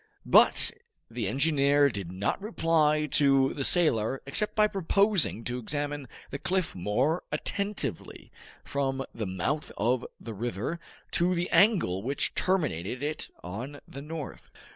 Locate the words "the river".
10.19-10.79